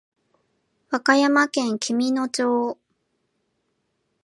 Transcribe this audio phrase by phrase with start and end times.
[0.89, 2.79] 和歌山県紀美野町